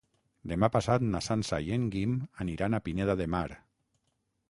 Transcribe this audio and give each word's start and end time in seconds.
Demà 0.51 0.69
passat 0.75 1.05
na 1.09 1.21
Sança 1.27 1.61
i 1.69 1.71
en 1.77 1.87
Guim 1.97 2.17
aniran 2.47 2.79
a 2.79 2.83
Pineda 2.89 3.21
de 3.25 3.33
Mar. 3.37 3.47